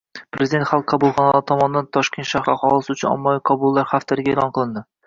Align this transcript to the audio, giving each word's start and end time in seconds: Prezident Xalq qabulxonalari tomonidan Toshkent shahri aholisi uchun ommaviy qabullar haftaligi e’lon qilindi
Prezident 0.35 0.63
Xalq 0.69 0.87
qabulxonalari 0.93 1.45
tomonidan 1.53 1.91
Toshkent 1.99 2.31
shahri 2.33 2.55
aholisi 2.57 2.95
uchun 2.97 3.13
ommaviy 3.19 3.47
qabullar 3.53 3.91
haftaligi 3.97 4.37
e’lon 4.37 4.57
qilindi 4.61 4.87